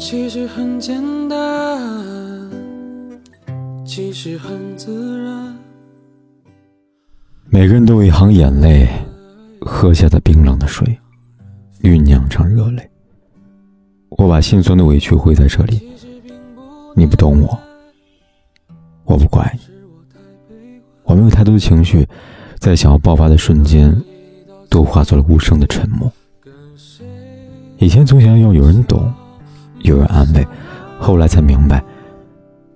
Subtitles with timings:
[0.00, 1.78] 其实很简单，
[3.84, 5.54] 其实很自然。
[7.50, 8.88] 每个人都有一行眼泪，
[9.60, 10.98] 喝下的冰冷的水，
[11.82, 12.90] 酝酿成热泪。
[14.08, 15.78] 我把心酸的委屈汇在这里，
[16.96, 17.58] 你不懂我，
[19.04, 19.60] 我不怪你。
[21.04, 22.08] 我没有太多的情绪，
[22.58, 23.94] 在想要爆发的瞬间，
[24.70, 26.10] 都化作了无声的沉默。
[27.76, 29.12] 以前总想要有人懂。
[29.82, 30.46] 有人安慰，
[30.98, 31.82] 后来才明白，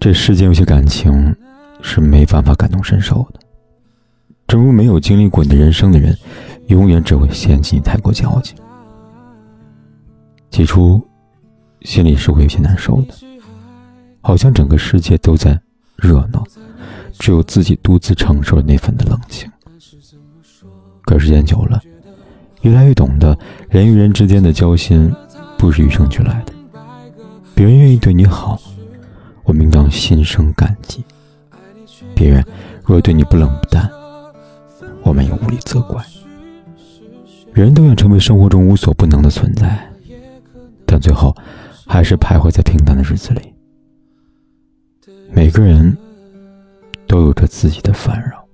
[0.00, 1.34] 这世间有些感情
[1.82, 3.40] 是没办法感同身受的。
[4.46, 6.16] 正如没有经历过你的人生的人，
[6.68, 8.56] 永远只会嫌弃你太过矫情。
[10.50, 11.00] 起初，
[11.82, 13.14] 心里是会有些难受的，
[14.20, 15.60] 好像整个世界都在
[15.96, 16.42] 热闹，
[17.18, 19.50] 只有自己独自承受了那份的冷清。
[21.02, 21.80] 可时间久了，
[22.62, 23.38] 越来越懂得，
[23.68, 25.12] 人与人之间的交心，
[25.58, 26.52] 不是与生俱来的。
[27.58, 28.56] 别人愿意对你好，
[29.42, 31.02] 我们应当心生感激；
[32.14, 32.44] 别人
[32.84, 33.90] 若对你不冷不淡，
[35.02, 36.00] 我们也无力责怪。
[37.52, 39.76] 人都想成为生活中无所不能的存在，
[40.86, 41.36] 但最后
[41.84, 43.52] 还是徘徊在平淡的日子里。
[45.32, 45.98] 每个人
[47.08, 48.44] 都有着自己的烦扰，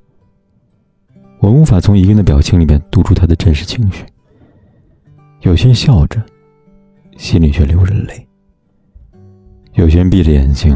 [1.40, 4.06] 我无法从一个人的表情里面读出他的真实情绪。
[5.42, 6.22] 有些人笑着，
[7.18, 8.26] 心里却流着泪。
[9.74, 10.74] 有些人闭着眼睛，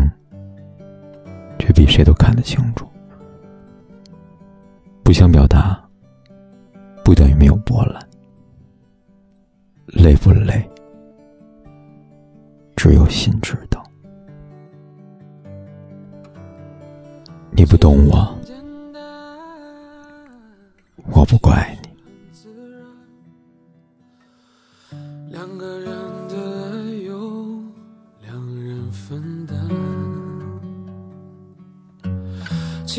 [1.58, 2.86] 却比谁都看得清楚。
[5.04, 5.80] 不想表达，
[7.04, 8.08] 不等于没有波澜。
[9.86, 10.68] 累不累，
[12.76, 13.82] 只有心知道。
[17.50, 18.38] 你不懂我，
[21.12, 21.88] 我不怪你。
[25.30, 25.97] 两个人。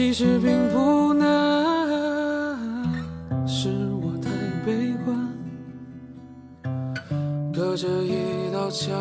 [0.01, 1.27] 其实并不难，
[3.45, 3.67] 是
[4.01, 4.29] 我太
[4.65, 5.13] 悲观，
[7.53, 8.97] 隔着一道墙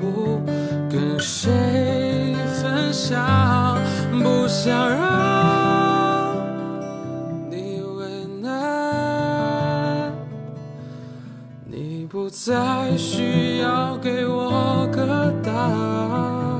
[0.00, 0.40] 不
[0.90, 3.78] 跟谁分享，
[4.10, 6.36] 不想让
[7.48, 10.12] 你为难，
[11.64, 16.59] 你不再需要给我个答案。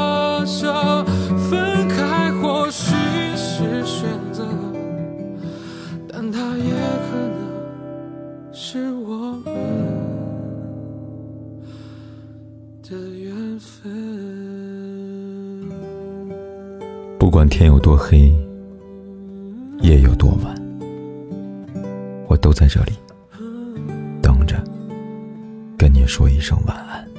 [8.63, 9.43] 是我们
[12.83, 13.91] 的缘分。
[17.17, 18.31] 不管天有多黑，
[19.79, 20.55] 夜有多晚，
[22.27, 22.91] 我都在这里
[24.21, 24.63] 等着，
[25.75, 27.10] 跟你说一声晚安。